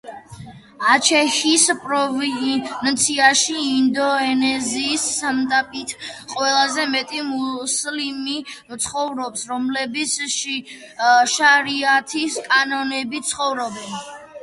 [0.91, 5.93] აჩეჰის პროვინციაში ინდონეზიის მასშტაბით
[6.37, 8.35] ყველაზე მეტი მუსლიმი
[8.87, 10.15] ცხოვრობს, რომლებიც
[11.35, 13.93] შარიათის კანონებით ცხოვრობენ.